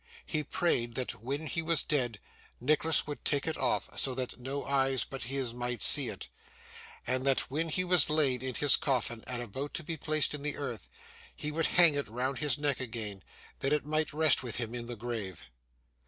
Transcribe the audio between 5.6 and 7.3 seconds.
see it, and